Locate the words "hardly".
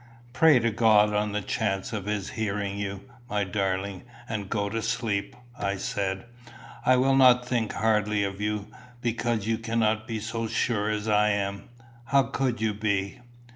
7.73-8.23